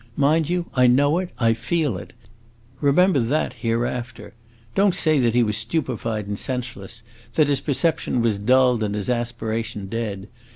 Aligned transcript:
Mind 0.17 0.49
you, 0.49 0.65
I 0.73 0.87
know 0.87 1.19
it, 1.19 1.29
I 1.37 1.53
feel 1.53 1.95
it! 1.95 2.13
Remember 2.79 3.19
that 3.19 3.53
hereafter. 3.61 4.33
Don't 4.73 4.95
say 4.95 5.19
that 5.19 5.35
he 5.35 5.43
was 5.43 5.55
stupefied 5.57 6.25
and 6.25 6.39
senseless; 6.39 7.03
that 7.35 7.45
his 7.49 7.61
perception 7.61 8.19
was 8.23 8.39
dulled 8.39 8.81
and 8.81 8.95
his 8.95 9.11
aspiration 9.11 9.85
dead. 9.89 10.27